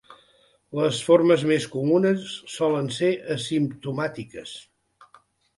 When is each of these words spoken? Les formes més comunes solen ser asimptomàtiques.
Les 0.79 1.01
formes 1.09 1.43
més 1.51 1.67
comunes 1.75 2.25
solen 2.55 2.89
ser 2.97 3.11
asimptomàtiques. 3.37 4.57